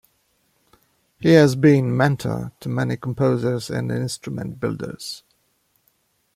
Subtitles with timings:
[1.19, 5.21] He has been mentor to many composers and instrument builders.